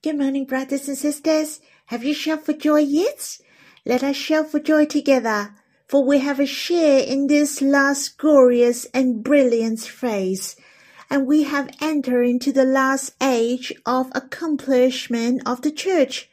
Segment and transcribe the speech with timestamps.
[0.00, 1.60] Good morning, brothers and sisters.
[1.86, 3.38] Have you shouted for joy yet?
[3.84, 5.56] Let us shout for joy together,
[5.88, 10.54] for we have a share in this last glorious and brilliant phase,
[11.10, 16.30] and we have entered into the last age of accomplishment of the church.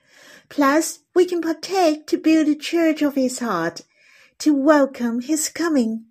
[0.48, 3.82] Plus, we can partake to build the church of his heart,
[4.38, 6.06] to welcome his coming.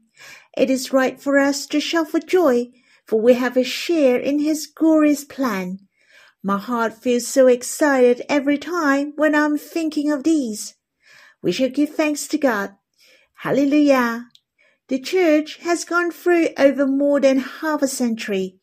[0.57, 2.73] It is right for us to shout for joy,
[3.07, 5.84] for we have a share in his glorious plan.
[6.47, 10.75] My heart feels so excited every time when I'm thinking of these.
[11.43, 12.77] We shall give thanks to God.
[13.37, 14.29] Hallelujah.
[14.88, 18.59] The church has gone through over more than half a century.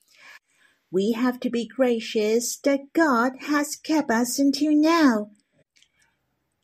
[0.91, 5.31] We have to be gracious that God has kept us until now.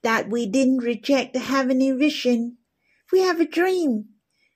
[0.03, 2.57] That we didn't reject the heavenly vision.
[3.11, 4.09] We have a dream.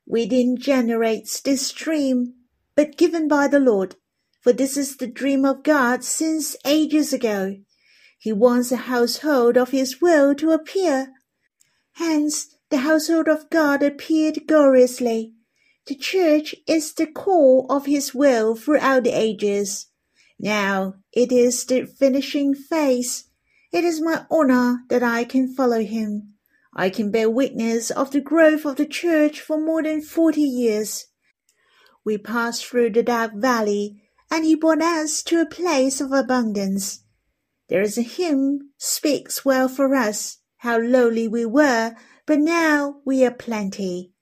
[0.05, 2.35] We didn't generate this dream,
[2.75, 3.95] but given by the Lord
[4.41, 7.57] for this is the dream of God since ages ago.
[8.17, 11.13] He wants a household of His will to appear.
[11.93, 15.33] Hence, the household of God appeared gloriously.
[15.87, 19.87] The church is the core of His will throughout the ages.
[20.39, 23.25] Now it is the finishing phase.
[23.71, 26.33] It is my honor that I can follow Him.
[26.75, 31.07] I can bear witness of the growth of the church for more than forty years.
[32.05, 34.01] We passed through the dark valley
[34.31, 37.03] and he brought us to a place of abundance.
[37.67, 43.25] There is a hymn speaks well for us, how lowly we were, but now we
[43.25, 44.13] are plenty.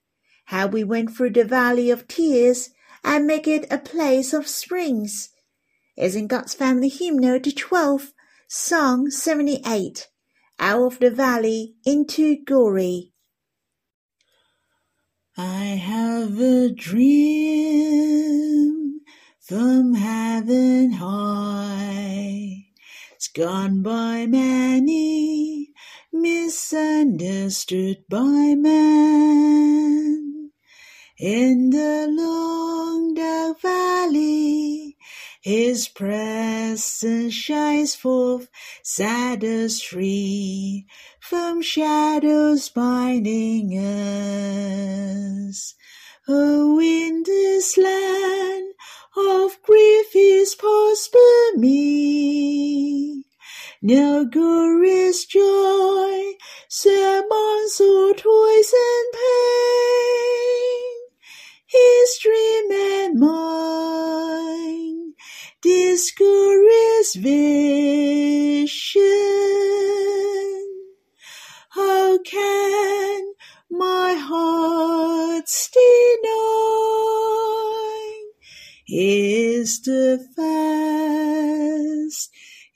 [0.45, 2.71] How we went through the valley of tears
[3.03, 5.29] and make it a place of springs.
[5.95, 8.13] Is in God's family hymnal the twelfth,
[8.47, 10.07] Song 78,
[10.59, 13.13] Out of the Valley into Glory.
[15.37, 17.99] I have a dream
[19.49, 22.65] from heaven high.
[23.15, 25.71] It's gone by many,
[26.13, 30.51] misunderstood by man.
[31.17, 34.97] In the long dark valley,
[35.41, 38.49] his presence shines forth,
[38.83, 40.85] us free
[41.19, 45.73] from shadows binding us.
[46.27, 48.08] Oh, in this land
[53.89, 56.33] Now glorious joy
[56.67, 60.93] surmounts all toys and pain.
[61.65, 65.13] His dream and mine,
[65.63, 68.69] this glorious vision.
[71.69, 73.33] How can
[73.71, 76.59] my heart deny?
[78.87, 82.29] Is the first,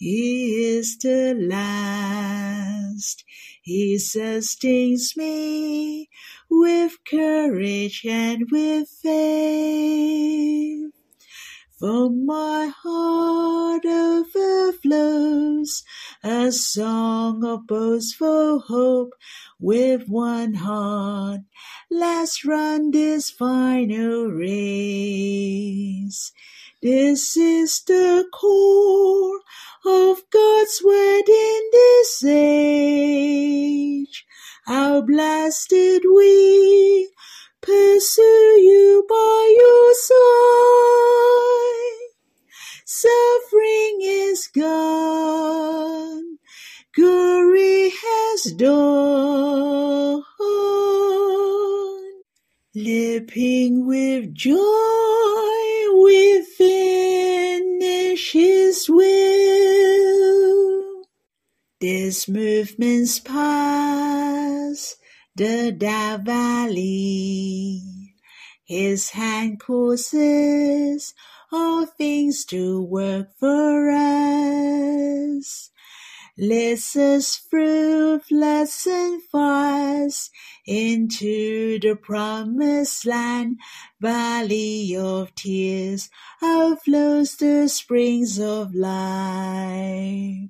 [0.04, 3.24] He is the last.
[3.62, 6.10] He sustains me
[6.50, 10.92] with courage and with faith.
[11.80, 15.84] For my heart overflows
[16.22, 19.14] a song of boastful hope
[19.58, 21.44] with one heart.
[21.90, 26.34] Let's run this final race.
[26.84, 29.40] This is the core
[29.86, 34.26] of God's word in this age.
[34.66, 37.10] How blessed we
[37.62, 40.20] pursue you by your side.
[42.86, 46.38] Suffering is gone,
[46.96, 50.24] glory has dawned.
[52.76, 54.56] Leaping with joy,
[56.04, 59.14] we finish His will.
[61.80, 64.96] These movements pass
[65.36, 68.16] the dark valley.
[68.66, 71.14] His hand causes
[71.52, 75.70] all things to work for us.
[76.36, 80.32] Leads us fruitless and fast
[80.66, 83.60] into the promised land.
[84.02, 86.10] Valley of tears
[86.42, 90.50] outflows the springs of life.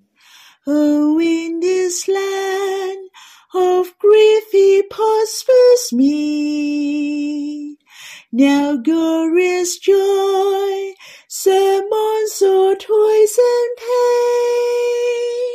[0.65, 3.09] Oh, in this land
[3.53, 7.77] of grief he prospers me.
[8.31, 10.93] Now glorious joy
[11.27, 15.52] surmounts all toys and pain.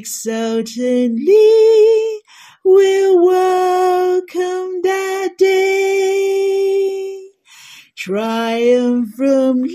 [0.00, 1.34] Exultantly
[2.64, 7.28] will welcome that day.
[7.98, 9.74] Triumphantly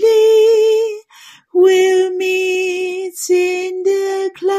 [1.54, 4.50] we'll meet in the clouds.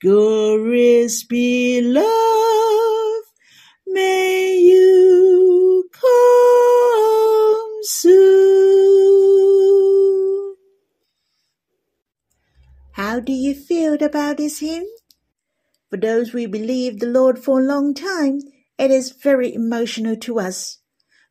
[0.00, 2.06] Glorious beloved,
[3.88, 4.29] may
[13.20, 14.86] How do you feel about this hymn?
[15.90, 18.40] For those we believe the Lord for a long time,
[18.78, 20.78] it is very emotional to us.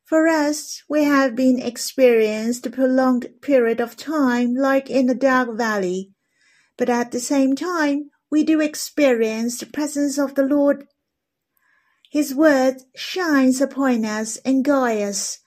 [0.04, 5.58] For us, we have been experienced a prolonged period of time like in a dark
[5.58, 6.12] valley.
[6.76, 10.86] But at the same time, we do experience the presence of the Lord.
[12.08, 15.38] His word shines upon us and guides us,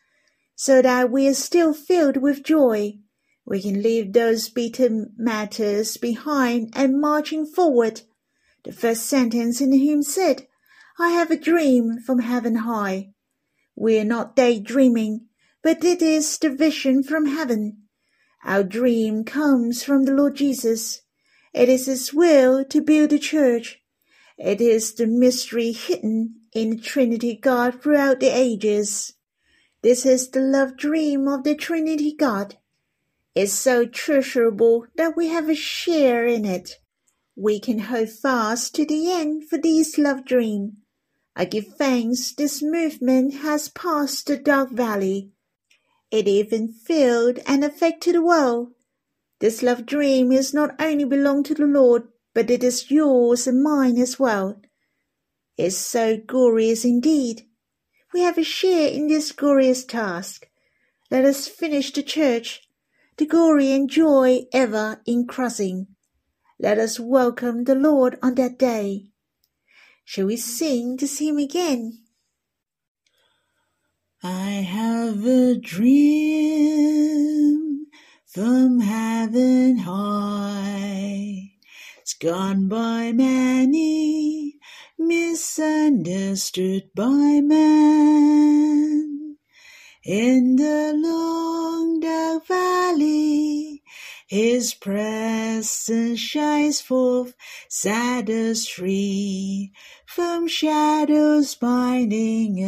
[0.55, 2.95] so that we are still filled with joy.
[3.45, 8.01] We can leave those bitter matters behind and marching forward.
[8.63, 10.47] The first sentence in the hymn said,
[10.97, 13.13] I have a dream from heaven high.
[13.75, 15.27] We are not daydreaming,
[15.61, 17.83] but it is the vision from heaven.
[18.45, 21.01] Our dream comes from the Lord Jesus.
[21.53, 23.81] It is His will to build the church.
[24.37, 29.13] It is the mystery hidden in the Trinity God throughout the ages.
[29.81, 32.57] This is the love dream of the Trinity God.
[33.35, 36.75] It's so treasurable that we have a share in it.
[37.35, 40.77] We can hold fast to the end for this love dream.
[41.35, 45.31] I give thanks this movement has passed the dark valley.
[46.11, 48.69] It even filled and affected the world.
[49.39, 52.03] This love dream is not only belong to the Lord,
[52.35, 54.61] but it is yours and mine as well.
[55.57, 57.47] It's so glorious indeed.
[58.13, 60.47] We have a share in this glorious task.
[61.09, 62.61] Let us finish the church,
[63.17, 65.87] the glory and joy ever increasing.
[66.59, 69.07] Let us welcome the Lord on that day.
[70.05, 71.99] Shall we sing to see him again?
[74.23, 76.93] I have a dream
[78.25, 81.51] from heaven high.
[82.01, 84.59] It's gone by many,
[84.97, 89.22] misunderstood by man.
[90.05, 93.83] In the long dark valley,
[94.27, 97.33] his presence shines forth,
[97.69, 99.71] us free
[100.05, 102.59] from shadows binding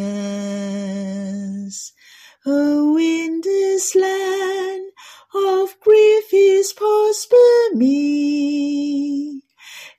[1.68, 1.92] us.
[2.46, 4.92] Oh, in this land
[5.36, 9.42] of grief is prosper me.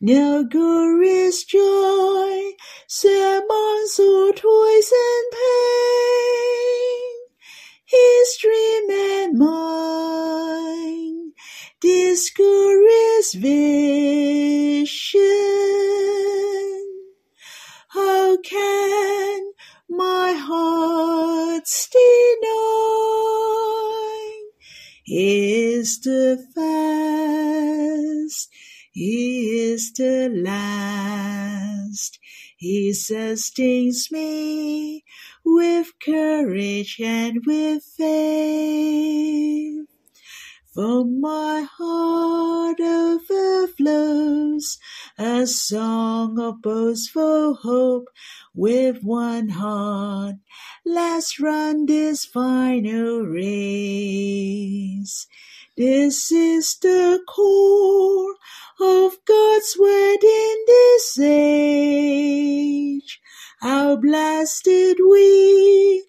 [0.00, 2.52] No glorious joy,
[2.86, 6.25] sermons or toys and pain.
[8.26, 11.32] His dream and mine
[12.30, 14.88] glorious vision.
[17.90, 19.52] How can
[19.88, 22.46] my heart deny
[25.06, 28.50] is the fast,
[28.90, 32.18] he is the last.
[32.56, 35.04] He sustains me
[35.46, 39.86] with courage and with faith.
[40.74, 44.78] For my heart overflows
[45.16, 48.08] a song of boastful hope
[48.54, 50.34] with one heart.
[50.84, 55.26] Let's run this final race.
[55.76, 58.34] This is the core
[58.80, 63.20] of God's word in this age.
[63.66, 64.68] How blessed
[65.10, 66.04] we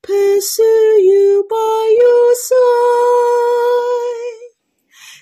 [0.00, 4.48] pursue you by your side.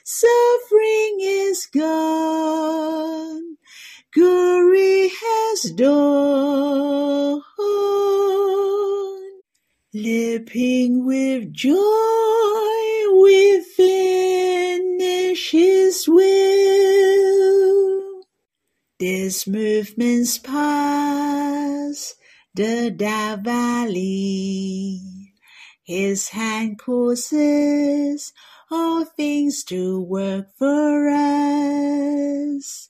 [0.04, 3.56] Suffering is gone,
[4.14, 7.42] glory has dawned.
[9.92, 11.74] Leaping with joy,
[13.20, 16.70] we finish His will.
[19.00, 20.38] This movement's
[21.90, 22.16] past
[22.54, 25.00] the dark valley.
[25.82, 28.32] His hand causes
[28.70, 32.88] all things to work for us.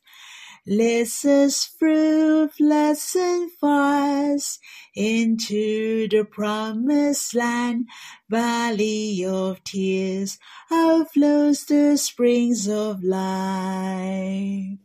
[0.66, 4.59] Leads us through floods and fires
[4.95, 7.87] into the promised land.
[8.28, 10.38] Valley of tears
[10.71, 14.78] outflows the springs of life.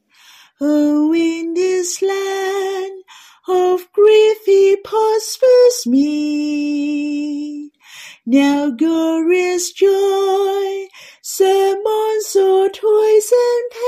[0.62, 3.04] Oh, in this land
[3.48, 7.72] of grief he prospers me.
[8.26, 10.88] Now glorious joy,
[11.22, 13.86] summons all toys and pain.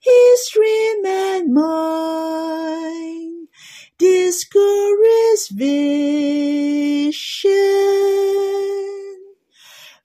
[0.00, 3.48] His dream and mine,
[3.98, 7.12] this glorious vision,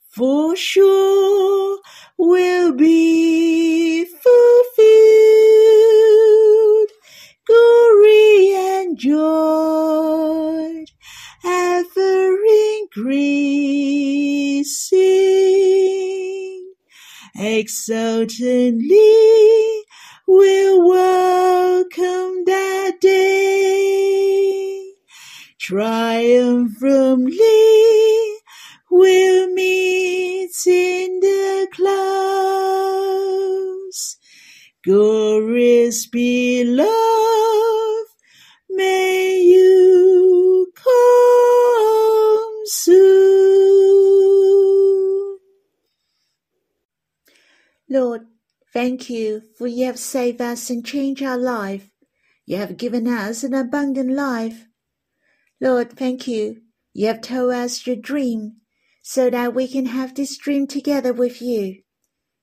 [0.10, 1.80] for sure
[2.18, 3.61] will be.
[17.62, 18.98] Exultantly
[20.28, 24.94] will welcome that day.
[25.60, 26.01] Triumphantly
[47.92, 48.28] Lord,
[48.72, 51.90] thank you for you have saved us and changed our life.
[52.46, 54.68] You have given us an abundant life.
[55.60, 56.62] Lord, thank you.
[56.94, 58.62] You have told us your dream
[59.04, 61.82] so that we can have this dream together with you.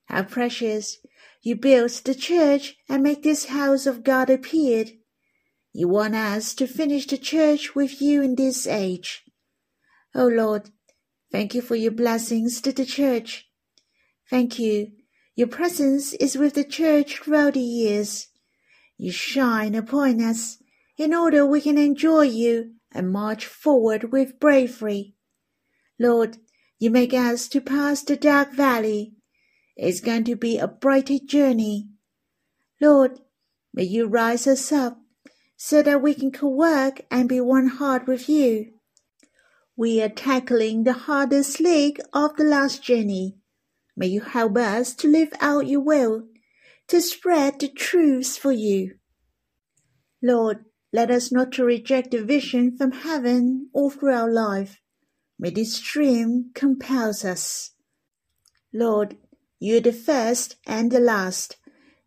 [0.04, 0.98] How precious!
[1.42, 4.90] You built the church and make this house of God appeared.
[5.72, 9.24] You want us to finish the church with you in this age.
[10.14, 10.68] O oh Lord,
[11.32, 13.48] thank you for your blessings to the church.
[14.28, 14.92] Thank you.
[15.38, 18.26] Your presence is with the church throughout the years.
[18.96, 20.58] You shine upon us
[20.96, 25.14] in order we can enjoy you and march forward with bravery.
[25.96, 26.38] Lord,
[26.80, 29.12] you make us to pass the dark valley.
[29.76, 31.86] It's going to be a brighter journey.
[32.80, 33.20] Lord,
[33.72, 34.98] may you rise us up
[35.56, 38.72] so that we can co-work and be one heart with you.
[39.76, 43.37] We are tackling the hardest leg of the last journey.
[43.98, 46.28] May you help us to live out your will,
[46.86, 48.94] to spread the truths for you.
[50.22, 54.80] Lord, let us not to reject the vision from heaven all through our life.
[55.36, 57.72] May this dream compels us.
[58.72, 59.16] Lord,
[59.58, 61.56] you are the first and the last.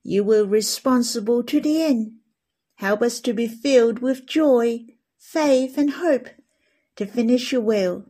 [0.01, 2.13] You were responsible to the end.
[2.75, 4.85] Help us to be filled with joy,
[5.19, 6.29] faith, and hope
[6.95, 8.05] to finish your will.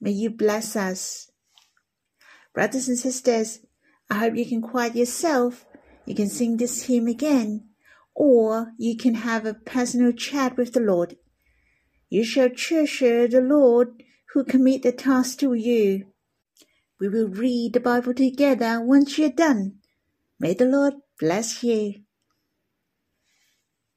[0.00, 1.32] May you bless us.
[2.56, 3.60] Brothers and sisters,
[4.08, 5.66] I hope you can quiet yourself.
[6.06, 7.68] You can sing this hymn again,
[8.14, 11.18] or you can have a personal chat with the Lord.
[12.08, 16.06] You shall treasure the Lord who commit the task to you.
[16.98, 19.80] We will read the Bible together once you're done.
[20.40, 21.96] May the Lord bless you.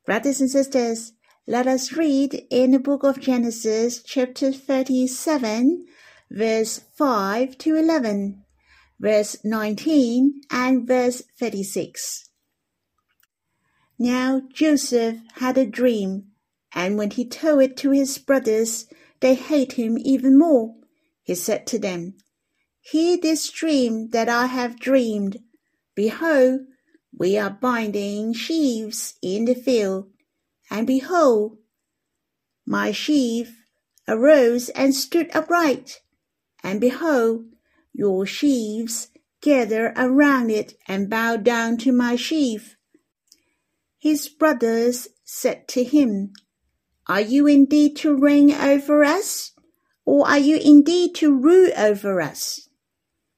[0.05, 1.13] Brothers and sisters,
[1.47, 5.85] let us read in the book of Genesis, chapter 37,
[6.29, 8.43] verse 5 to 11,
[8.99, 12.29] verse 19, and verse 36.
[13.97, 16.31] Now Joseph had a dream,
[16.73, 18.87] and when he told it to his brothers,
[19.19, 20.75] they hate him even more.
[21.23, 22.15] He said to them,
[22.81, 25.37] Hear this dream that I have dreamed.
[25.95, 26.61] Behold,
[27.17, 30.09] we are binding sheaves in the field,
[30.71, 31.57] and behold,
[32.65, 33.65] my sheaf
[34.07, 36.01] arose and stood upright,
[36.63, 37.45] and behold,
[37.93, 39.09] your sheaves
[39.41, 42.75] gather around it and bow down to my sheaf.
[43.97, 46.33] His brothers said to him,
[47.09, 49.53] are you indeed to reign over us?
[50.05, 52.69] Or are you indeed to rule over us?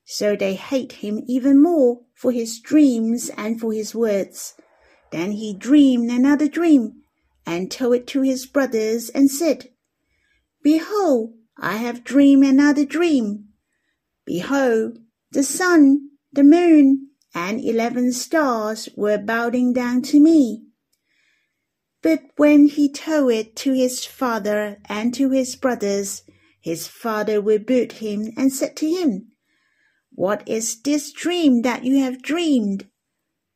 [0.03, 4.55] So they hate him even more for his dreams and for his words.
[5.13, 7.03] Then he dreamed another dream
[7.45, 9.69] and told it to his brothers and said,
[10.61, 13.50] Behold, I have dreamed another dream.
[14.25, 14.99] Behold,
[15.31, 20.63] the sun, the moon, and eleven stars were bowing down to me.
[22.01, 26.23] But when he told it to his father and to his brothers,
[26.59, 29.31] his father rebuked him and said to him,
[30.11, 32.87] What is this dream that you have dreamed?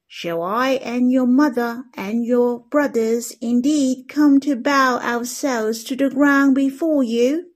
[0.08, 6.10] Shall I and your mother and your brothers indeed come to bow ourselves to the
[6.10, 7.52] ground before you?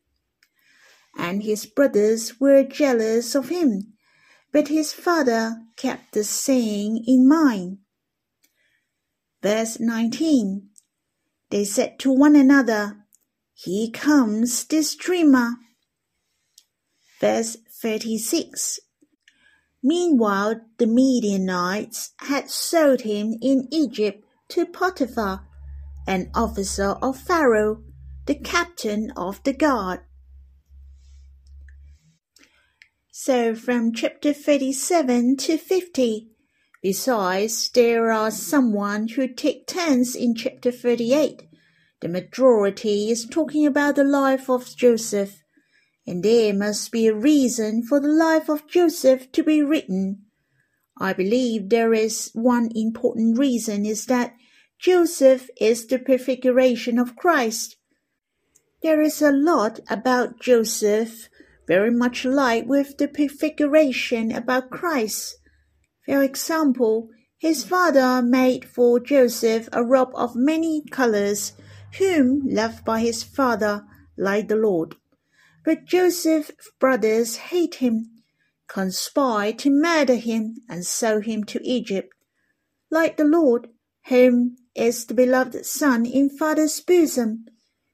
[1.20, 3.94] And his brothers were jealous of him,
[4.52, 7.80] but his father kept the saying in mind.
[9.42, 10.70] Verse 19
[11.50, 13.06] they said to one another,
[13.54, 15.56] Here comes this dreamer.
[17.20, 18.80] Verse 36
[19.82, 25.48] Meanwhile, the Midianites had sold him in Egypt to Potiphar,
[26.06, 27.84] an officer of Pharaoh,
[28.26, 30.02] the captain of the guard.
[33.22, 36.30] So from chapter 37 to 50,
[36.82, 41.42] Besides, there are someone who take turns in chapter 38
[42.00, 45.44] The majority is talking about the life of Joseph,
[46.08, 50.22] and there must be a reason for the life of Joseph to be written.
[50.98, 54.34] I believe there is one important reason is that
[54.80, 57.76] Joseph is the prefiguration of Christ.
[58.82, 61.28] There is a lot about Joseph
[61.70, 65.36] very much like with the prefiguration about Christ.
[66.04, 71.54] For example, his father made for Joseph a robe of many colors
[72.00, 73.86] whom loved by his father
[74.18, 74.96] like the Lord.
[75.64, 78.24] But Joseph's brothers hate him,
[78.68, 82.12] conspire to murder him, and sell him to Egypt.
[82.90, 83.68] Like the Lord,
[84.08, 87.46] whom is the beloved son in father's bosom.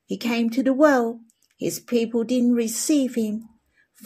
[0.05, 1.19] He came to the world.
[1.59, 3.49] His people didn't receive him.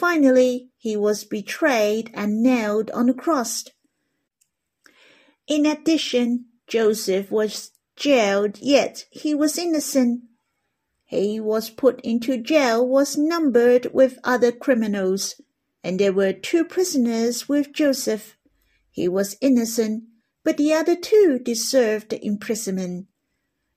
[0.00, 3.66] Finally, he was betrayed and nailed on the cross.
[5.46, 10.22] In addition, Joseph was jailed, yet he was innocent.
[11.04, 15.38] He was put into jail, was numbered with other criminals,
[15.84, 18.38] and there were two prisoners with Joseph.
[18.90, 20.04] He was innocent,
[20.42, 23.06] but the other two deserved imprisonment.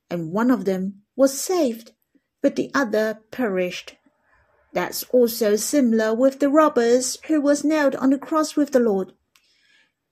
[0.09, 1.91] And one of them was saved,
[2.41, 3.97] but the other perished.
[4.73, 9.13] That's also similar with the robbers who was nailed on the cross with the Lord.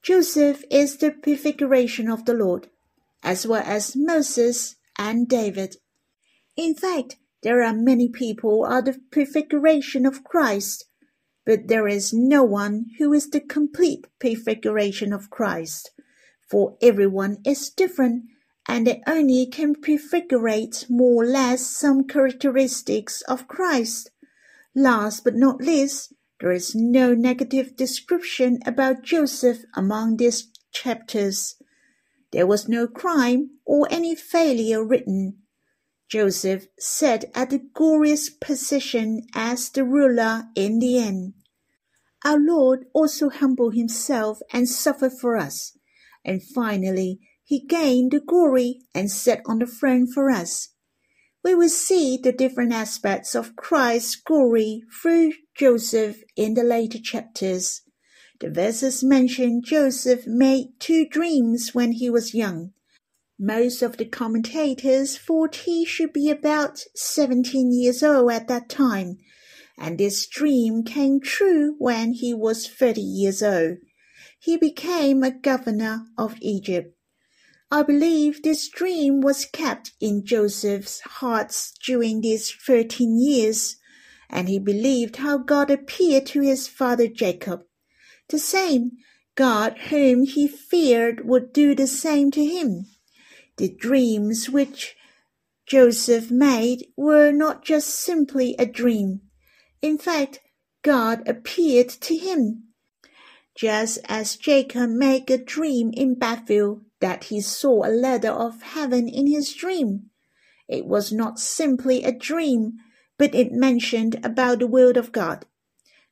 [0.01, 2.68] Joseph is the prefiguration of the Lord
[3.24, 5.77] as well as Moses and David.
[6.56, 10.86] In fact, there are many people are the prefiguration of Christ,
[11.46, 15.91] but there is no one who is the complete prefiguration of Christ,
[16.50, 18.25] for everyone is different
[18.68, 24.12] and they only can prefigurate more or less some characteristics of Christ.
[24.75, 31.55] Last but not least, there is no negative description about Joseph among these chapters.
[32.31, 35.40] There was no crime or any failure written.
[36.10, 41.34] Joseph sat at a glorious position as the ruler in the end.
[42.24, 45.77] Our Lord also humbled himself and suffered for us,
[46.24, 50.70] and finally he gained the glory and sat on the throne for us.
[51.44, 57.82] We will see the different aspects of Christ's glory through Joseph in the later chapters.
[58.40, 62.74] The verses mention Joseph made two dreams when he was young.
[63.40, 69.18] Most of the commentators thought he should be about 17 years old at that time,
[69.80, 73.77] and this dream came true when he was 30 years old.
[74.40, 76.96] He became a governor of Egypt.
[77.72, 81.55] I believe this dream was kept in Joseph's heart
[81.86, 83.77] during these 13 years,
[84.29, 87.64] and he believed how God appeared to his father Jacob
[88.31, 88.92] the same.
[89.36, 92.88] God, whom he feared, would do the same to him.
[93.57, 94.96] The dreams which
[95.66, 99.22] Joseph made were not just simply a dream.
[99.81, 100.40] In fact,
[100.81, 102.64] God appeared to him.
[103.55, 109.09] Just as Jacob made a dream in Bethel that he saw a ladder of heaven
[109.09, 110.09] in his dream.
[110.68, 112.77] It was not simply a dream,
[113.18, 115.46] but it mentioned about the will of God.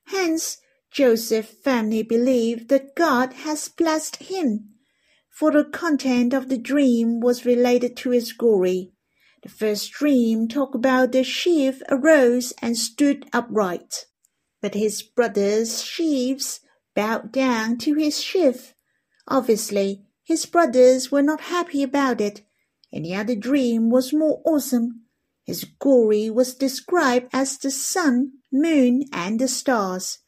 [0.06, 0.58] Hence,
[0.90, 4.70] Joseph firmly believed that God has blessed him,
[5.28, 8.92] for the content of the dream was related to his glory.
[9.42, 14.06] The first dream talked about the sheaf arose and stood upright,
[14.60, 16.60] but his brother's sheaves
[16.94, 18.74] bowed down to his sheaf.
[19.28, 22.42] Obviously, his brothers were not happy about it,
[22.92, 25.02] the other dream was more awesome.
[25.42, 30.18] His glory was described as the sun, moon, and the stars.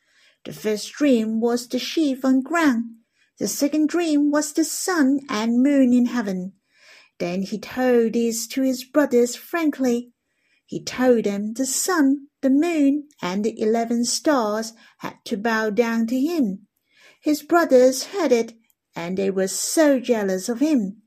[0.45, 2.97] The first dream was the sheaf on ground.
[3.39, 6.55] The second dream was the sun and moon in heaven.
[7.21, 10.11] Then he told this to his brothers frankly.
[10.67, 16.09] He told them the sun, the moon, and the eleven stars had to bow down
[16.09, 16.67] to him.
[17.21, 18.55] His brothers heard it,
[18.95, 21.03] and they were so jealous of him.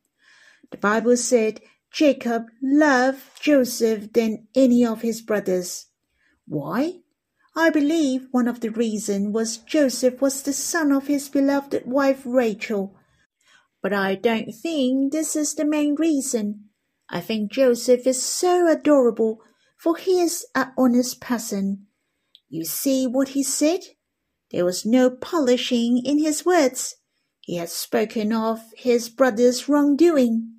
[0.72, 5.88] The Bible said Jacob loved Joseph than any of his brothers.
[6.48, 7.00] Why?
[7.56, 12.22] I believe one of the reasons was Joseph was the son of his beloved wife
[12.26, 12.98] Rachel.
[13.82, 16.66] But I don't think this is the main reason.
[17.10, 19.40] I think Joseph is so adorable,
[19.78, 21.88] for he is an honest person.
[22.50, 23.82] You see what he said?
[24.52, 26.96] There was no polishing in his words.
[27.48, 30.56] He had spoken of his brother's wrongdoing.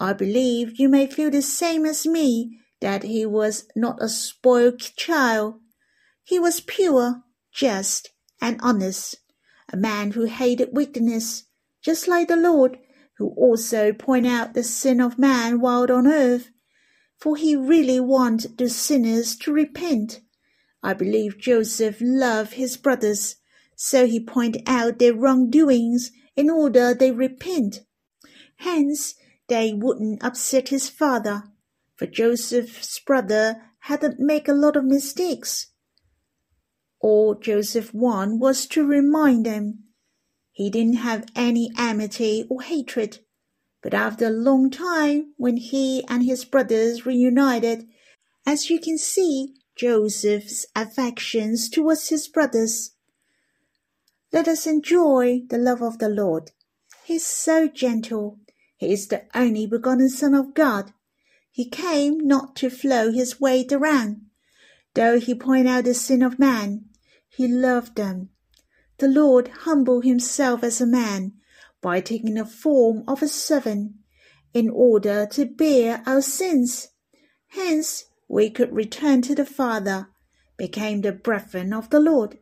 [0.00, 4.80] I believe you may feel the same as me that he was not a spoiled
[4.80, 5.60] child.
[6.24, 8.08] He was pure, just,
[8.40, 9.16] and honest,
[9.70, 11.44] a man who hated wickedness,
[11.82, 12.78] just like the Lord,
[13.18, 16.48] who also point out the sin of man while on earth.
[17.22, 20.22] for he really wanted the sinners to repent.
[20.82, 23.36] I believe Joseph loved his brothers,
[23.76, 27.80] so he pointed out their wrongdoings in order they repent.
[28.56, 29.14] Hence,
[29.48, 31.44] they wouldn't upset his father,
[31.96, 35.68] for Joseph's brother hadn't made a lot of mistakes.
[37.00, 39.84] All Joseph wanted was to remind them
[40.52, 43.18] he didn't have any amity or hatred.
[43.82, 47.88] But after a long time, when he and his brothers reunited,
[48.46, 52.92] as you can see, Joseph's affections towards his brothers.
[54.32, 56.52] Let us enjoy the love of the Lord.
[57.04, 58.38] He is so gentle.
[58.76, 60.94] He is the only begotten Son of God.
[61.50, 64.22] He came not to flow his weight around.
[64.94, 66.86] Though he point out the sin of man,
[67.28, 68.30] he loved them.
[68.98, 71.34] The Lord humbled himself as a man
[71.82, 73.92] by taking the form of a servant
[74.54, 76.88] in order to bear our sins.
[77.48, 80.08] Hence, we could return to the Father,
[80.56, 82.38] became the brethren of the Lord.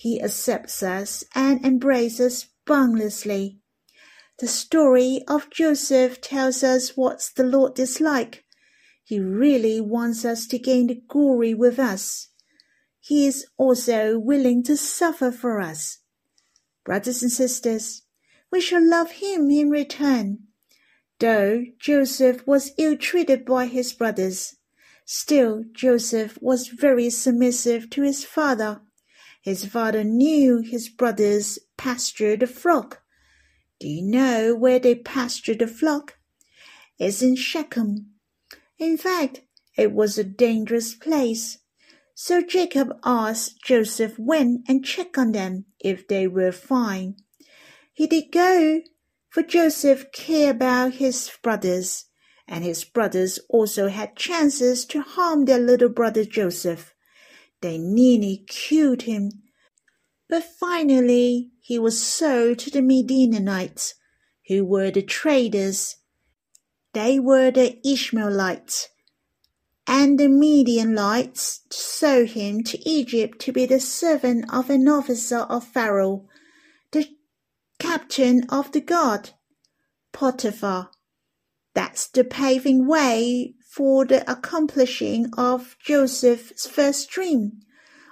[0.00, 3.58] He accepts us and embraces us boundlessly.
[4.38, 8.44] The story of Joseph tells us what the Lord is like.
[9.02, 12.28] He really wants us to gain the glory with us.
[13.00, 15.98] He is also willing to suffer for us.
[16.84, 18.02] Brothers and sisters,
[18.52, 20.44] we shall love him in return.
[21.18, 24.54] Though Joseph was ill treated by his brothers,
[25.04, 28.82] still Joseph was very submissive to his father.
[29.40, 33.02] His father knew his brothers pastured the flock.
[33.80, 36.18] Do you know where they pastured the flock?
[36.98, 38.14] It's in Shechem.
[38.78, 39.42] In fact,
[39.76, 41.58] it was a dangerous place.
[42.14, 47.14] So Jacob asked Joseph when and check on them if they were fine.
[47.92, 48.82] He did go,
[49.28, 52.06] for Joseph cared about his brothers,
[52.48, 56.92] and his brothers also had chances to harm their little brother Joseph.
[57.60, 59.30] They nearly killed him,
[60.28, 63.94] but finally he was sold to the Midianites,
[64.46, 65.96] who were the traders.
[66.92, 68.88] They were the Ishmaelites,
[69.86, 75.66] and the Midianites sold him to Egypt to be the servant of an officer of
[75.66, 76.28] Pharaoh
[76.92, 77.06] the
[77.78, 79.30] captain of the guard,
[80.12, 80.90] Potiphar.
[81.74, 87.60] That's the paving way for the accomplishing of Joseph's first dream.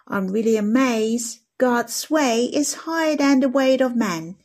[0.07, 1.41] I'm really amazed.
[1.59, 4.37] God's way is higher than the way of man.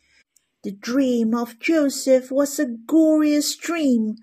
[0.64, 4.16] The dream of Joseph was a glorious dream.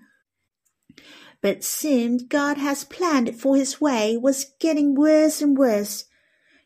[1.41, 6.03] But seemed God has planned for his way was getting worse and worse.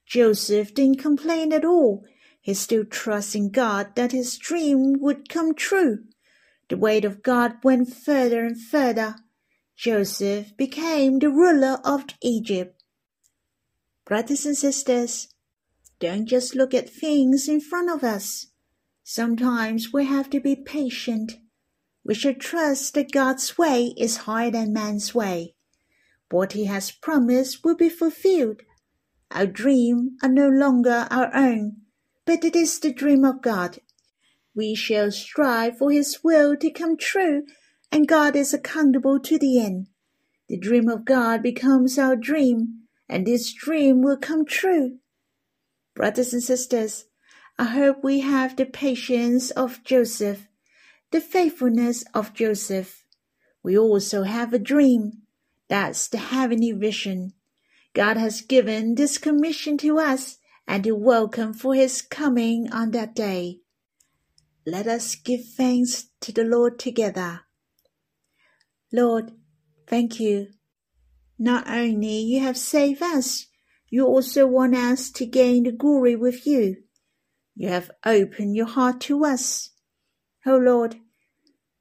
[0.07, 2.05] Joseph didn't complain at all.
[2.41, 5.99] He still trusts in God that his dream would come true.
[6.69, 9.17] The weight of God went further and further.
[9.83, 12.81] Joseph became the ruler of Egypt.
[14.05, 15.27] Brothers and sisters,
[15.99, 18.47] don't just look at things in front of us.
[19.03, 21.33] Sometimes we have to be patient.
[22.05, 25.55] We should trust that God's way is higher than man's way.
[26.31, 28.61] What he has promised will be fulfilled.
[29.31, 31.83] Our dreams are no longer our own
[32.25, 33.79] but it is the dream of God.
[34.55, 37.43] We shall strive for His will to come true,
[37.93, 39.85] and God is accountable to the end.
[40.49, 44.97] The dream of God becomes our dream, and this dream will come true.
[45.93, 47.05] Brothers and sisters,
[47.59, 50.47] I hope we have the patience of Joseph,
[51.11, 53.05] the faithfulness of Joseph.
[53.61, 55.21] We also have a dream.
[55.69, 57.33] That's the heavenly vision.
[57.93, 63.13] God has given this commission to us and to welcome for his coming on that
[63.13, 63.59] day.
[64.65, 67.42] Let us give thanks to the Lord together.
[68.93, 69.31] Lord,
[69.87, 70.49] thank you.
[71.39, 73.47] Not only you have saved us,
[73.89, 76.77] you also want us to gain the glory with you.
[77.55, 79.71] You have opened your heart to us.
[80.45, 80.97] Oh Lord,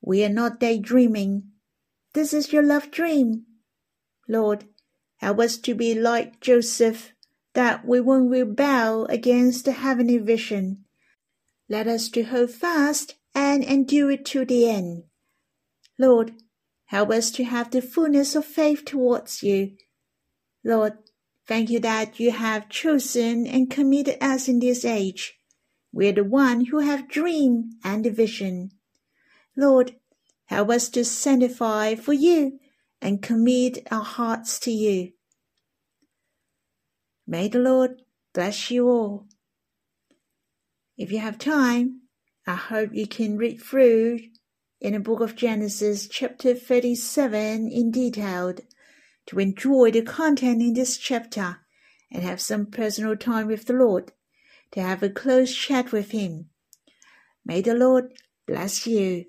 [0.00, 1.44] we are not daydreaming.
[2.14, 3.44] This is your love dream.
[4.26, 4.64] Lord,
[5.18, 7.12] help us to be like Joseph
[7.54, 10.84] that we won't rebel against the heavenly vision.
[11.68, 15.04] Let us to hold fast and endure it to the end.
[15.98, 16.32] Lord,
[16.92, 19.72] help us to have the fullness of faith towards you.
[20.62, 20.92] Lord,
[21.48, 25.38] thank you that you have chosen and committed us in this age.
[25.90, 28.72] We are the one who have dream and vision.
[29.56, 29.96] Lord,
[30.44, 32.58] help us to sanctify for you
[33.00, 35.12] and commit our hearts to you.
[37.26, 38.02] May the Lord
[38.34, 39.28] bless you all.
[40.98, 42.02] If you have time,
[42.46, 44.18] I hope you can read through
[44.82, 48.52] in the book of Genesis, chapter 37, in detail,
[49.26, 51.58] to enjoy the content in this chapter
[52.10, 54.10] and have some personal time with the Lord,
[54.72, 56.50] to have a close chat with Him.
[57.44, 58.12] May the Lord
[58.44, 59.26] bless you.